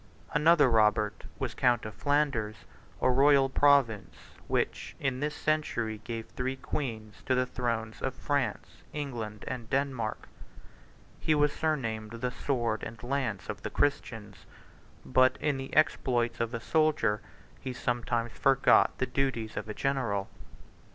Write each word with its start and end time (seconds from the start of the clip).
Another 0.33 0.67
Robert 0.67 1.25
was 1.37 1.53
count 1.53 1.85
of 1.85 1.93
Flanders, 1.93 2.65
a 3.03 3.11
royal 3.11 3.49
province, 3.49 4.15
which, 4.47 4.95
in 4.99 5.19
this 5.19 5.35
century, 5.35 6.01
gave 6.03 6.25
three 6.25 6.55
queens 6.55 7.21
to 7.27 7.35
the 7.35 7.45
thrones 7.45 8.01
of 8.01 8.15
France, 8.15 8.81
England, 8.93 9.43
and 9.47 9.69
Denmark: 9.69 10.27
he 11.19 11.35
was 11.35 11.53
surnamed 11.53 12.13
the 12.13 12.31
Sword 12.31 12.81
and 12.81 13.03
Lance 13.03 13.47
of 13.47 13.61
the 13.61 13.69
Christians; 13.69 14.47
but 15.05 15.37
in 15.39 15.57
the 15.57 15.71
exploits 15.75 16.39
of 16.39 16.51
a 16.55 16.59
soldier 16.59 17.21
he 17.59 17.71
sometimes 17.71 18.31
forgot 18.31 18.97
the 18.97 19.05
duties 19.05 19.55
of 19.55 19.69
a 19.69 19.73
general. 19.75 20.31